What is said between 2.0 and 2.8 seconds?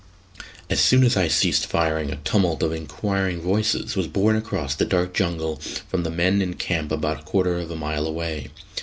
a tumult of